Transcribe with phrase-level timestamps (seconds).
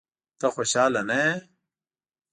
[0.39, 1.31] ته خوشاله نه یې؟